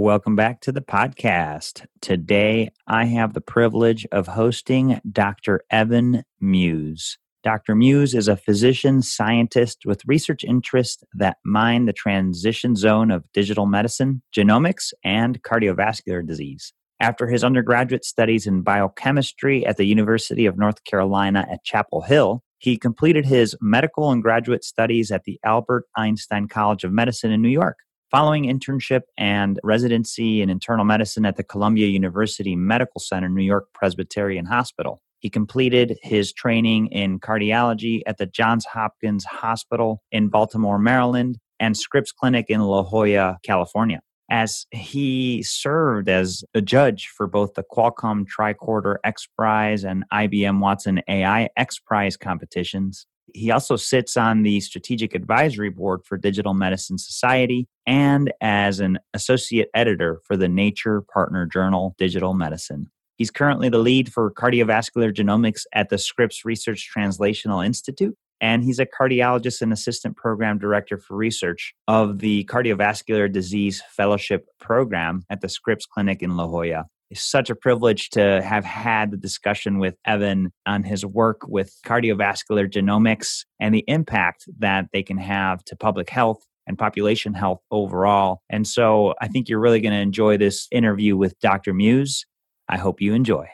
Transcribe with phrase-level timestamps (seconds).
[0.00, 1.84] Welcome back to the podcast.
[2.00, 5.60] Today, I have the privilege of hosting Dr.
[5.70, 7.18] Evan Muse.
[7.44, 7.74] Dr.
[7.74, 13.66] Muse is a physician scientist with research interests that mine the transition zone of digital
[13.66, 16.72] medicine, genomics, and cardiovascular disease.
[16.98, 22.42] After his undergraduate studies in biochemistry at the University of North Carolina at Chapel Hill,
[22.56, 27.42] he completed his medical and graduate studies at the Albert Einstein College of Medicine in
[27.42, 27.76] New York.
[28.10, 33.68] Following internship and residency in internal medicine at the Columbia University Medical Center, New York
[33.72, 40.76] Presbyterian Hospital, he completed his training in cardiology at the Johns Hopkins Hospital in Baltimore,
[40.76, 44.00] Maryland, and Scripps Clinic in La Jolla, California.
[44.28, 50.58] As he served as a judge for both the Qualcomm Tricorder X Prize and IBM
[50.58, 56.54] Watson AI X Prize competitions, he also sits on the strategic advisory board for Digital
[56.54, 62.90] Medicine Society and as an associate editor for the Nature Partner Journal Digital Medicine.
[63.16, 68.16] He's currently the lead for cardiovascular genomics at the Scripps Research Translational Institute.
[68.40, 74.46] And he's a cardiologist and assistant program director for research of the Cardiovascular Disease Fellowship
[74.58, 76.86] Program at the Scripps Clinic in La Jolla.
[77.10, 81.76] It's such a privilege to have had the discussion with Evan on his work with
[81.84, 87.58] cardiovascular genomics and the impact that they can have to public health and population health
[87.72, 88.42] overall.
[88.48, 91.74] And so I think you're really going to enjoy this interview with Dr.
[91.74, 92.24] Muse.
[92.68, 93.48] I hope you enjoy.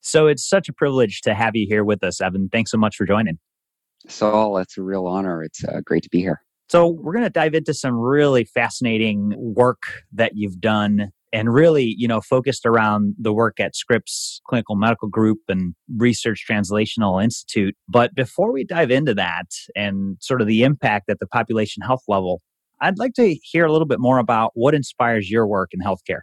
[0.00, 2.48] So it's such a privilege to have you here with us, Evan.
[2.50, 3.38] Thanks so much for joining.
[4.08, 5.42] Saul, it's a real honor.
[5.42, 6.40] It's uh, great to be here.
[6.68, 9.82] So, we're going to dive into some really fascinating work
[10.12, 15.06] that you've done and really, you know, focused around the work at Scripps Clinical Medical
[15.06, 17.76] Group and Research Translational Institute.
[17.86, 22.04] But before we dive into that and sort of the impact at the population health
[22.08, 22.40] level,
[22.80, 26.20] I'd like to hear a little bit more about what inspires your work in healthcare.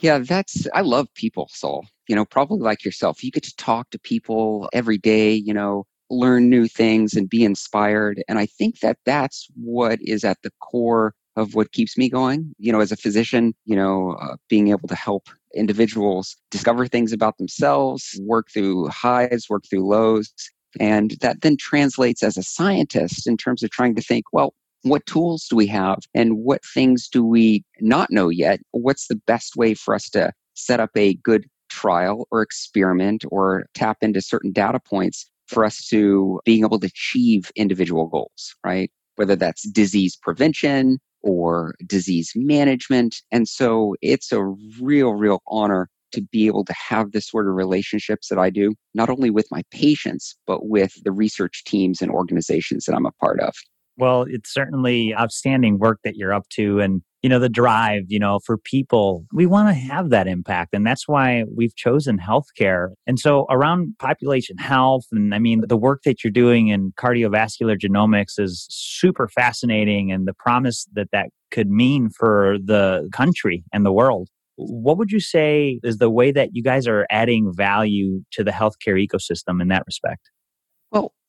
[0.00, 1.86] Yeah, that's, I love people, Saul.
[2.06, 3.24] You know, probably like yourself.
[3.24, 7.42] You get to talk to people every day, you know, learn new things and be
[7.42, 8.22] inspired.
[8.28, 12.54] And I think that that's what is at the core of what keeps me going.
[12.58, 17.12] You know, as a physician, you know, uh, being able to help individuals discover things
[17.12, 20.32] about themselves, work through highs, work through lows.
[20.78, 25.06] And that then translates as a scientist in terms of trying to think, well, what
[25.06, 28.60] tools do we have and what things do we not know yet?
[28.72, 33.66] What's the best way for us to set up a good trial or experiment or
[33.74, 38.90] tap into certain data points for us to being able to achieve individual goals, right?
[39.16, 43.16] Whether that's disease prevention or disease management.
[43.32, 44.44] And so it's a
[44.80, 48.74] real, real honor to be able to have this sort of relationships that I do,
[48.94, 53.12] not only with my patients, but with the research teams and organizations that I'm a
[53.20, 53.52] part of.
[53.98, 58.20] Well, it's certainly outstanding work that you're up to and you know the drive, you
[58.20, 59.26] know, for people.
[59.32, 62.90] We want to have that impact and that's why we've chosen healthcare.
[63.04, 67.76] And so around population health and I mean the work that you're doing in cardiovascular
[67.76, 73.84] genomics is super fascinating and the promise that that could mean for the country and
[73.84, 74.28] the world.
[74.54, 78.52] What would you say is the way that you guys are adding value to the
[78.52, 80.30] healthcare ecosystem in that respect?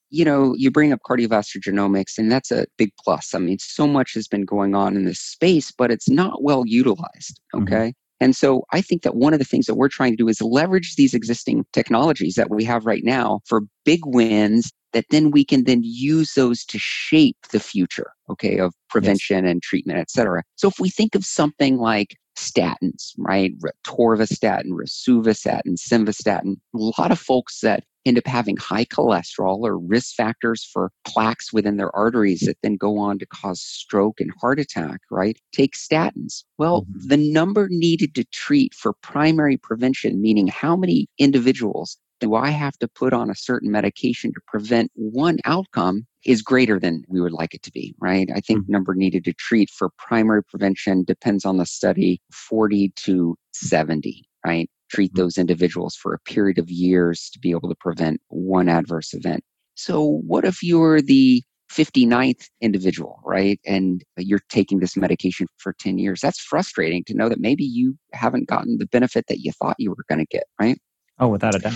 [0.09, 3.33] You know, you bring up cardiovascular genomics, and that's a big plus.
[3.33, 6.63] I mean, so much has been going on in this space, but it's not well
[6.65, 7.41] utilized.
[7.53, 7.63] Mm-hmm.
[7.63, 7.75] Okay.
[7.75, 7.89] Mm-hmm.
[8.19, 10.41] And so I think that one of the things that we're trying to do is
[10.41, 15.45] leverage these existing technologies that we have right now for big wins that then we
[15.45, 19.51] can then use those to shape the future, okay, of prevention yes.
[19.51, 20.41] and treatment, et cetera.
[20.55, 23.53] So if we think of something like statins, right?
[23.85, 26.55] Atorvastatin, rosuvastatin, simvastatin.
[26.75, 31.51] A lot of folks that end up having high cholesterol or risk factors for plaques
[31.51, 35.37] within their arteries that then go on to cause stroke and heart attack, right?
[35.51, 36.43] Take statins.
[36.57, 37.07] Well, mm-hmm.
[37.07, 42.77] the number needed to treat for primary prevention, meaning how many individuals do I have
[42.79, 47.31] to put on a certain medication to prevent one outcome is greater than we would
[47.31, 48.29] like it to be, right?
[48.35, 48.71] I think mm-hmm.
[48.71, 54.69] number needed to treat for primary prevention depends on the study 40 to 70, right?
[54.89, 55.21] Treat mm-hmm.
[55.21, 59.43] those individuals for a period of years to be able to prevent one adverse event.
[59.75, 63.59] So, what if you're the 59th individual, right?
[63.65, 66.21] And you're taking this medication for 10 years.
[66.21, 69.89] That's frustrating to know that maybe you haven't gotten the benefit that you thought you
[69.89, 70.79] were going to get, right?
[71.19, 71.73] Oh, without a doubt.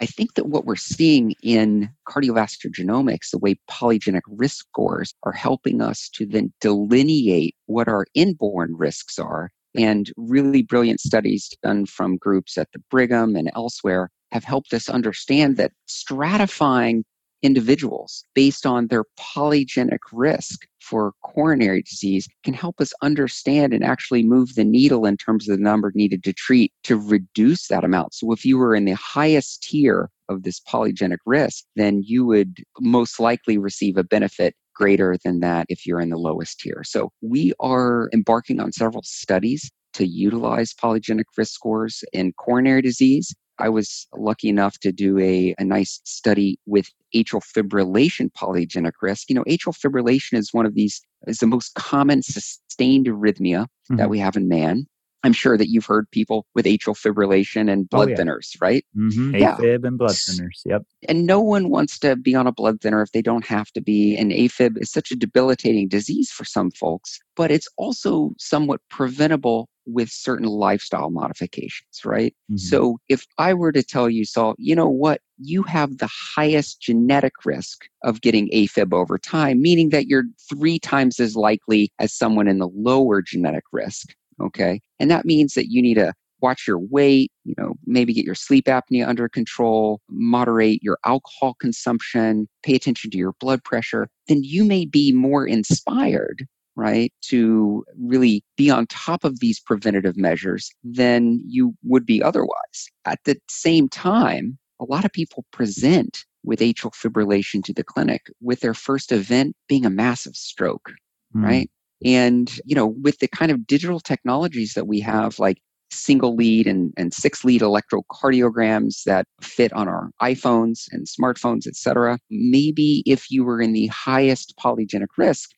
[0.00, 5.32] I think that what we're seeing in cardiovascular genomics, the way polygenic risk scores are
[5.32, 9.50] helping us to then delineate what our inborn risks are.
[9.76, 14.88] And really brilliant studies done from groups at the Brigham and elsewhere have helped us
[14.88, 17.02] understand that stratifying
[17.42, 24.22] individuals based on their polygenic risk for coronary disease can help us understand and actually
[24.22, 28.14] move the needle in terms of the number needed to treat to reduce that amount.
[28.14, 32.58] So if you were in the highest tier of this polygenic risk, then you would
[32.80, 36.82] most likely receive a benefit greater than that if you're in the lowest tier.
[36.84, 43.34] So we are embarking on several studies to utilize polygenic risk scores in coronary disease
[43.60, 49.28] I was lucky enough to do a, a nice study with atrial fibrillation polygenic risk.
[49.28, 53.96] You know, atrial fibrillation is one of these, is the most common sustained arrhythmia mm-hmm.
[53.96, 54.86] that we have in man.
[55.22, 58.16] I'm sure that you've heard people with atrial fibrillation and oh, blood oh, yeah.
[58.16, 58.84] thinners, right?
[58.96, 59.36] Mm-hmm.
[59.36, 59.56] Yeah.
[59.56, 60.62] AFib and blood thinners.
[60.64, 60.82] Yep.
[61.08, 63.82] And no one wants to be on a blood thinner if they don't have to
[63.82, 64.16] be.
[64.16, 69.68] And AFib is such a debilitating disease for some folks, but it's also somewhat preventable
[69.92, 72.34] with certain lifestyle modifications, right?
[72.50, 72.56] Mm-hmm.
[72.56, 75.20] So if I were to tell you, Saul, you know what?
[75.38, 80.78] You have the highest genetic risk of getting AFib over time, meaning that you're three
[80.78, 84.14] times as likely as someone in the lower genetic risk.
[84.40, 84.80] Okay.
[84.98, 88.34] And that means that you need to watch your weight, you know, maybe get your
[88.34, 94.42] sleep apnea under control, moderate your alcohol consumption, pay attention to your blood pressure, then
[94.42, 96.46] you may be more inspired
[96.80, 102.88] right, to really be on top of these preventative measures than you would be otherwise.
[103.04, 108.22] At the same time, a lot of people present with atrial fibrillation to the clinic
[108.40, 110.92] with their first event being a massive stroke,
[111.36, 111.44] mm.
[111.44, 111.70] right?
[112.02, 115.58] And, you know, with the kind of digital technologies that we have, like
[115.90, 121.76] single lead and, and six lead electrocardiograms that fit on our iPhones and smartphones, et
[121.76, 125.50] cetera, maybe if you were in the highest polygenic risk,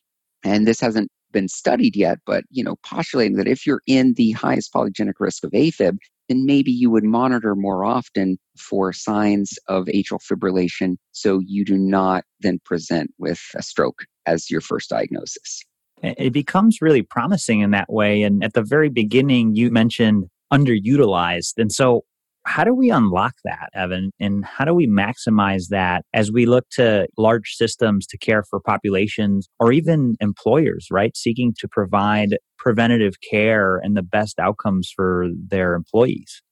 [0.45, 4.33] and this hasn't been studied yet, but you know, postulating that if you're in the
[4.33, 5.97] highest polygenic risk of AFib,
[6.29, 11.77] then maybe you would monitor more often for signs of atrial fibrillation so you do
[11.77, 15.63] not then present with a stroke as your first diagnosis.
[16.03, 18.23] It becomes really promising in that way.
[18.23, 21.55] And at the very beginning, you mentioned underutilized.
[21.59, 22.05] And so
[22.45, 24.11] how do we unlock that, Evan?
[24.21, 28.61] And how do we maximize that as we look to large systems to care for
[28.61, 31.17] populations or even employers, right?
[31.17, 36.43] Seeking to provide preventative care and the best outcomes for their employees?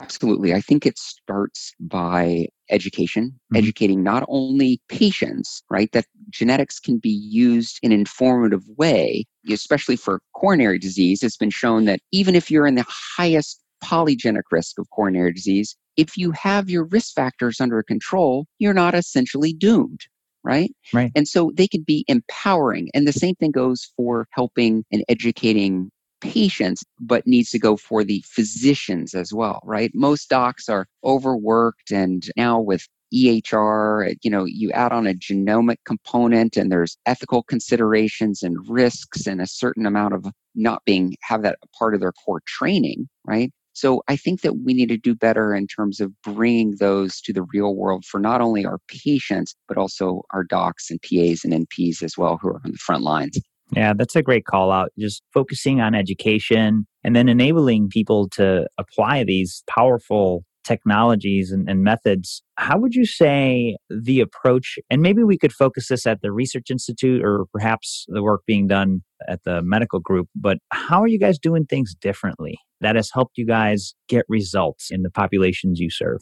[0.00, 0.54] Absolutely.
[0.54, 3.56] I think it starts by education, mm-hmm.
[3.56, 9.96] educating not only patients, right, that genetics can be used in an informative way, especially
[9.96, 11.24] for coronary disease.
[11.24, 15.76] It's been shown that even if you're in the highest polygenic risk of coronary disease,
[15.96, 20.00] if you have your risk factors under control, you're not essentially doomed.
[20.44, 20.72] Right?
[20.94, 21.10] Right.
[21.14, 22.88] And so they can be empowering.
[22.94, 25.90] And the same thing goes for helping and educating
[26.20, 29.90] patients, but needs to go for the physicians as well, right?
[29.94, 35.76] Most docs are overworked and now with EHR, you know, you add on a genomic
[35.86, 41.42] component and there's ethical considerations and risks and a certain amount of not being have
[41.42, 43.50] that part of their core training, right?
[43.78, 47.32] So I think that we need to do better in terms of bringing those to
[47.32, 51.52] the real world for not only our patients, but also our docs and PAs and
[51.52, 53.38] NPs as well who are on the front lines.
[53.76, 54.90] Yeah, that's a great call out.
[54.98, 61.82] Just focusing on education and then enabling people to apply these powerful technologies and, and,
[61.82, 66.30] methods, how would you say the approach, and maybe we could focus this at the
[66.30, 71.08] Research Institute or perhaps the work being done at the medical group, but how are
[71.08, 75.80] you guys doing things differently that has helped you guys get results in the populations
[75.80, 76.20] you serve?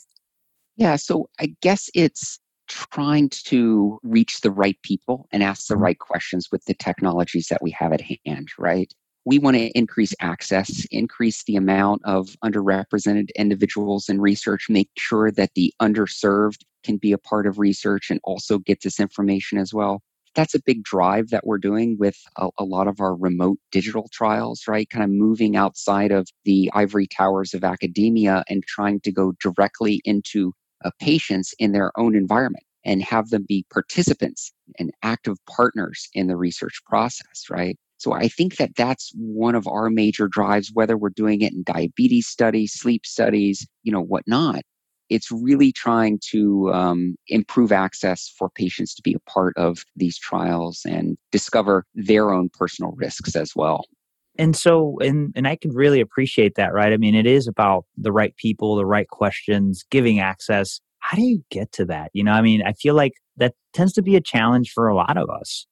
[0.77, 2.39] Yeah, so I guess it's
[2.69, 5.83] trying to reach the right people and ask the mm-hmm.
[5.85, 8.93] right questions with the technologies that we have at hand, right?
[9.27, 15.33] We want to increase access, increase the amount of underrepresented individuals in research, make sure
[15.33, 19.75] that the underserved can be a part of research and also get this information as
[19.75, 20.01] well.
[20.37, 24.09] That's a big drive that we're doing with a, a lot of our remote digital
[24.13, 24.89] trials, right?
[24.89, 30.01] Kind of moving outside of the ivory towers of academia and trying to go directly
[30.05, 30.53] into
[30.85, 36.29] uh, patients in their own environment and have them be participants and active partners in
[36.29, 37.77] the research process, right?
[37.99, 41.63] So I think that that's one of our major drives, whether we're doing it in
[41.63, 44.63] diabetes studies, sleep studies, you know, whatnot.
[45.09, 50.19] It's really trying to um, improve access for patients to be a part of these
[50.19, 53.85] trials and discover their own personal risks as well.
[54.39, 56.93] And so, and and I can really appreciate that, right?
[56.93, 60.81] I mean, it is about the right people, the right questions, giving access.
[60.99, 62.11] How do you get to that?
[62.13, 64.95] You know, I mean, I feel like that tends to be a challenge for a
[64.95, 65.67] lot of us.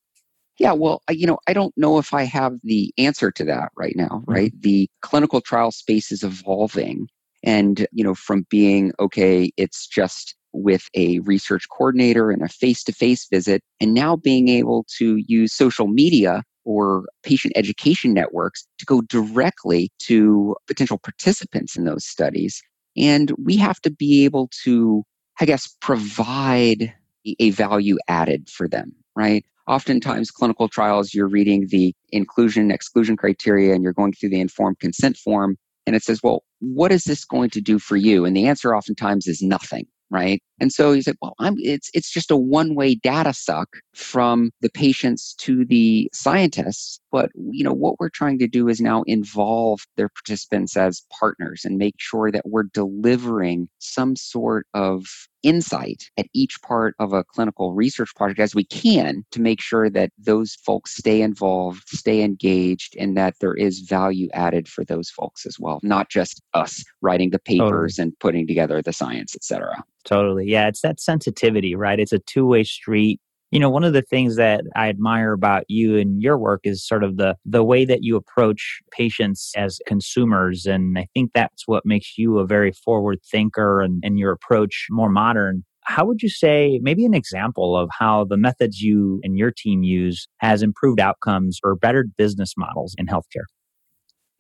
[0.59, 3.95] Yeah, well, you know, I don't know if I have the answer to that right
[3.97, 4.31] now, mm-hmm.
[4.33, 4.53] right?
[4.53, 4.61] Mm-hmm.
[4.61, 7.09] The clinical trial space is evolving.
[7.43, 12.85] And, you know, from being, okay, it's just with a research coordinator and a face
[12.85, 18.67] to face visit, and now being able to use social media or patient education networks
[18.79, 22.63] to go directly to potential participants in those studies.
[22.97, 25.03] And we have to be able to,
[25.41, 26.95] I guess, provide
[27.39, 29.45] a value added for them, right?
[29.67, 34.79] Oftentimes, clinical trials, you're reading the inclusion exclusion criteria and you're going through the informed
[34.79, 35.57] consent form,
[35.87, 38.25] and it says, well, what is this going to do for you?
[38.25, 40.41] And the answer oftentimes is nothing right?
[40.61, 44.51] And so he said, well, I'm, it's, it's just a one way data suck from
[44.61, 47.01] the patients to the scientists.
[47.11, 51.63] But, you know, what we're trying to do is now involve their participants as partners
[51.65, 55.07] and make sure that we're delivering some sort of
[55.45, 59.89] insight at each part of a clinical research project as we can to make sure
[59.91, 65.11] that those folks stay involved, stay engaged, and that there is value added for those
[65.11, 68.03] folks as well, not just us writing the papers totally.
[68.03, 69.85] and putting together the science, et cetera.
[70.05, 70.44] Totally.
[70.47, 71.99] Yeah, it's that sensitivity, right?
[71.99, 73.21] It's a two way street.
[73.51, 76.85] You know one of the things that i admire about you and your work is
[76.85, 81.63] sort of the the way that you approach patients as consumers and i think that's
[81.69, 85.63] what makes you a very forward thinker and, and your approach more modern.
[85.85, 89.85] How would you say maybe an example of how the methods you and your team
[89.85, 93.45] use has improved outcomes or bettered business models in healthcare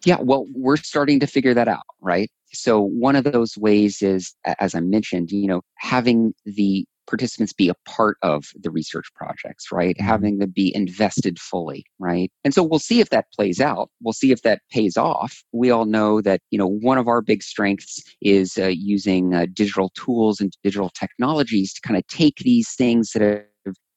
[0.05, 2.31] yeah, well, we're starting to figure that out, right?
[2.53, 7.69] So, one of those ways is, as I mentioned, you know, having the participants be
[7.69, 9.97] a part of the research projects, right?
[9.97, 10.07] Mm-hmm.
[10.07, 12.31] Having them be invested fully, right?
[12.45, 13.91] And so we'll see if that plays out.
[14.03, 15.43] We'll see if that pays off.
[15.53, 19.47] We all know that, you know, one of our big strengths is uh, using uh,
[19.53, 23.45] digital tools and digital technologies to kind of take these things that have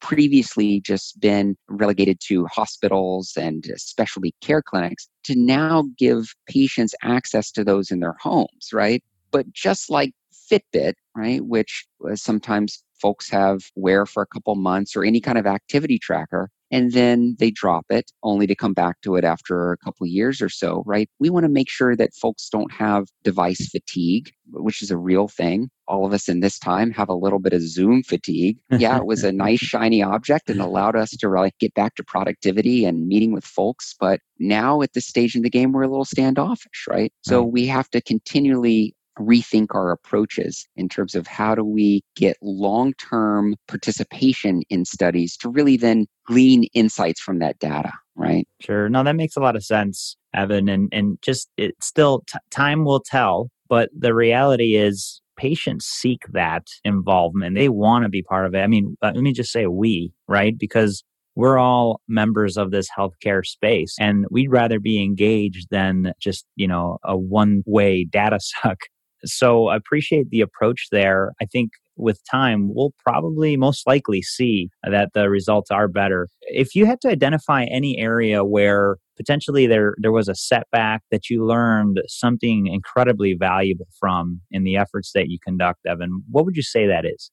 [0.01, 7.51] previously just been relegated to hospitals and specialty care clinics to now give patients access
[7.51, 9.04] to those in their homes, right?
[9.32, 10.13] But just like
[10.51, 15.38] Fitbit, right, which uh, sometimes folks have wear for a couple months or any kind
[15.38, 19.72] of activity tracker and then they drop it only to come back to it after
[19.72, 21.10] a couple years or so right?
[21.20, 25.27] We want to make sure that folks don't have device fatigue which is a real
[25.27, 25.70] thing.
[25.89, 28.58] All of us in this time have a little bit of zoom fatigue.
[28.72, 32.04] Yeah it was a nice shiny object and allowed us to really get back to
[32.04, 35.88] productivity and meeting with folks but now at this stage in the game we're a
[35.88, 37.13] little standoffish right?
[37.22, 42.38] So we have to continually rethink our approaches in terms of how do we get
[42.42, 48.48] long term participation in studies to really then glean insights from that data, right?
[48.62, 48.90] Sure.
[48.90, 50.70] No, that makes a lot of sense, Evan.
[50.70, 53.50] And, and just it still, t- time will tell.
[53.70, 57.56] But the reality is, patients seek that involvement.
[57.56, 58.60] They want to be part of it.
[58.60, 60.58] I mean, let me just say we, right?
[60.58, 61.04] Because
[61.36, 66.68] we're all members of this healthcare space and we'd rather be engaged than just, you
[66.68, 68.80] know, a one way data suck
[69.27, 71.34] so I appreciate the approach there.
[71.41, 76.29] I think with time, we'll probably most likely see that the results are better.
[76.41, 81.29] If you had to identify any area where potentially there there was a setback that
[81.29, 86.55] you learned something incredibly valuable from in the efforts that you conduct, Evan, what would
[86.55, 87.31] you say that is?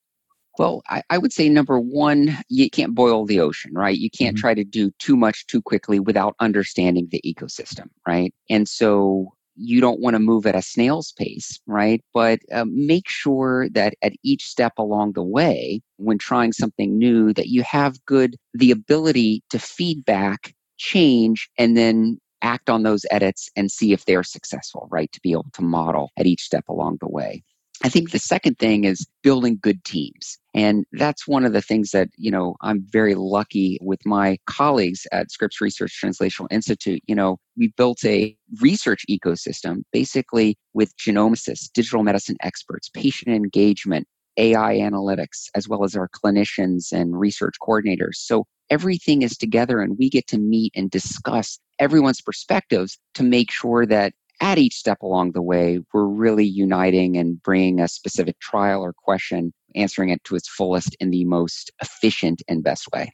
[0.57, 3.99] Well, I, I, would say number one, you can't boil the ocean, right?
[3.99, 4.41] You can't mm-hmm.
[4.41, 8.33] try to do too much too quickly without understanding the ecosystem, right?
[8.49, 12.03] And so you don't want to move at a snail's pace, right?
[12.13, 17.33] But uh, make sure that at each step along the way, when trying something new,
[17.35, 23.49] that you have good, the ability to feedback, change, and then act on those edits
[23.57, 25.11] and see if they're successful, right?
[25.13, 27.43] To be able to model at each step along the way.
[27.83, 30.39] I think the second thing is building good teams.
[30.55, 35.07] And that's one of the things that, you know, I'm very lucky with my colleagues
[35.11, 37.03] at Scripps Research Translational Institute.
[37.07, 44.07] You know, we built a research ecosystem basically with genomicists, digital medicine experts, patient engagement,
[44.37, 48.15] AI analytics, as well as our clinicians and research coordinators.
[48.15, 53.51] So everything is together and we get to meet and discuss everyone's perspectives to make
[53.51, 58.39] sure that at each step along the way, we're really uniting and bringing a specific
[58.41, 63.11] trial or question, answering it to its fullest in the most efficient and best way.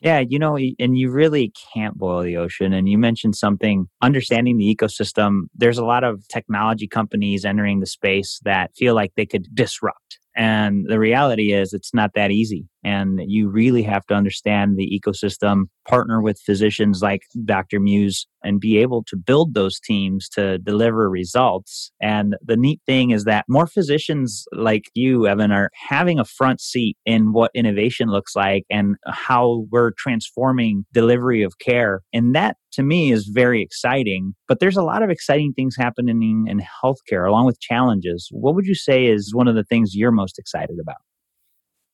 [0.00, 2.72] Yeah, you know, and you really can't boil the ocean.
[2.72, 5.42] And you mentioned something, understanding the ecosystem.
[5.54, 10.18] There's a lot of technology companies entering the space that feel like they could disrupt
[10.36, 12.66] and the reality is, it's not that easy.
[12.84, 17.78] And you really have to understand the ecosystem, partner with physicians like Dr.
[17.78, 21.92] Muse, and be able to build those teams to deliver results.
[22.00, 26.60] And the neat thing is that more physicians like you, Evan, are having a front
[26.60, 32.00] seat in what innovation looks like and how we're transforming delivery of care.
[32.12, 34.34] And that to me is very exciting.
[34.48, 38.28] But there's a lot of exciting things happening in healthcare along with challenges.
[38.30, 40.96] What would you say is one of the things you're most excited about?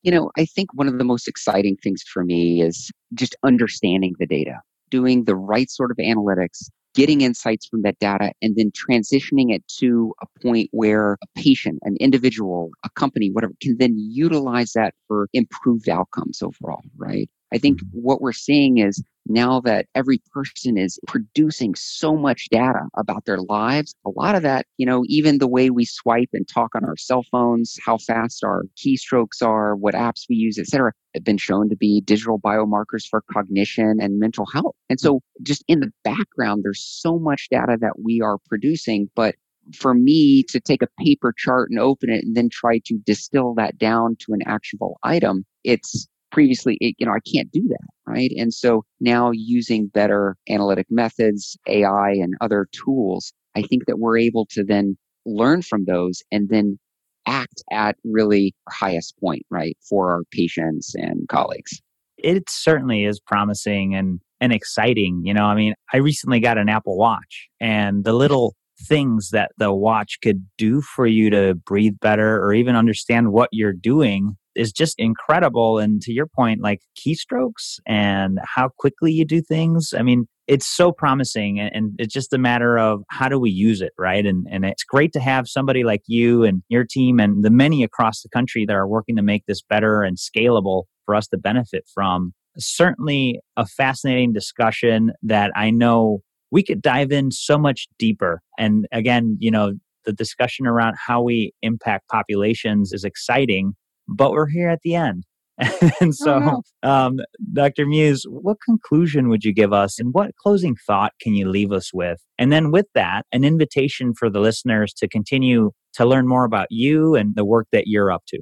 [0.02, 4.14] You know, I think one of the most exciting things for me is just understanding
[4.18, 8.70] the data, doing the right sort of analytics, getting insights from that data, and then
[8.70, 13.94] transitioning it to a point where a patient, an individual, a company, whatever, can then
[13.98, 17.28] utilize that for improved outcomes overall, right?
[17.52, 17.98] I think mm-hmm.
[17.98, 23.40] what we're seeing is now that every person is producing so much data about their
[23.42, 26.84] lives, a lot of that, you know, even the way we swipe and talk on
[26.84, 31.24] our cell phones, how fast our keystrokes are, what apps we use, et cetera, have
[31.24, 34.74] been shown to be digital biomarkers for cognition and mental health.
[34.88, 39.34] And so just in the background, there's so much data that we are producing, but
[39.74, 43.52] for me to take a paper chart and open it and then try to distill
[43.54, 47.86] that down to an actionable item, it's previously it, you know i can't do that
[48.06, 48.32] right?
[48.38, 54.18] And so now using better analytic methods ai and other tools i think that we're
[54.18, 56.78] able to then learn from those and then
[57.26, 61.82] act at really highest point right for our patients and colleagues.
[62.16, 66.68] It certainly is promising and and exciting you know i mean i recently got an
[66.68, 71.98] apple watch and the little things that the watch could do for you to breathe
[72.00, 75.78] better or even understand what you're doing is just incredible.
[75.78, 79.94] And to your point, like keystrokes and how quickly you do things.
[79.96, 83.82] I mean, it's so promising and it's just a matter of how do we use
[83.82, 87.44] it right and and it's great to have somebody like you and your team and
[87.44, 91.14] the many across the country that are working to make this better and scalable for
[91.14, 97.30] us to benefit from certainly a fascinating discussion that i know we could dive in
[97.30, 99.74] so much deeper and again you know
[100.06, 103.74] the discussion around how we impact populations is exciting
[104.08, 105.24] but we're here at the end.
[106.00, 107.18] and so, oh, um,
[107.52, 107.84] Dr.
[107.84, 111.92] Muse, what conclusion would you give us and what closing thought can you leave us
[111.92, 112.20] with?
[112.38, 116.68] And then, with that, an invitation for the listeners to continue to learn more about
[116.70, 118.38] you and the work that you're up to.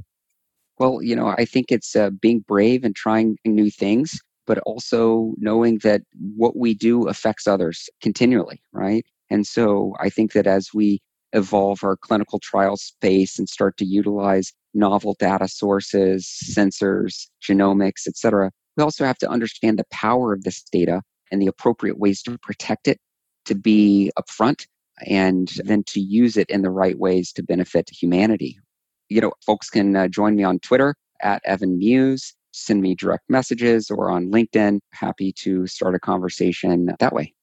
[0.78, 5.32] Well, you know, I think it's uh, being brave and trying new things, but also
[5.38, 6.02] knowing that
[6.36, 9.06] what we do affects others continually, right?
[9.30, 11.00] And so I think that as we
[11.36, 18.16] evolve our clinical trial space and start to utilize novel data sources, sensors, genomics, et
[18.16, 18.50] cetera.
[18.76, 22.38] We also have to understand the power of this data and the appropriate ways to
[22.38, 22.98] protect it,
[23.44, 24.66] to be upfront,
[25.06, 28.58] and then to use it in the right ways to benefit humanity.
[29.08, 33.24] You know, folks can uh, join me on Twitter at Evan Muse, send me direct
[33.28, 34.80] messages or on LinkedIn.
[34.92, 37.34] Happy to start a conversation that way.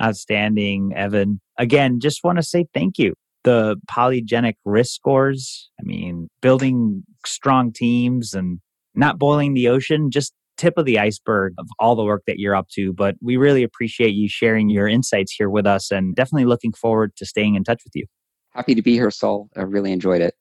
[0.00, 1.40] Outstanding, Evan.
[1.58, 5.70] Again, just want to say thank you the polygenic risk scores.
[5.80, 8.60] I mean, building strong teams and
[8.94, 12.56] not boiling the ocean, just tip of the iceberg of all the work that you're
[12.56, 12.92] up to.
[12.92, 17.14] But we really appreciate you sharing your insights here with us and definitely looking forward
[17.16, 18.06] to staying in touch with you.
[18.50, 19.48] Happy to be here, Saul.
[19.56, 20.34] I really enjoyed it.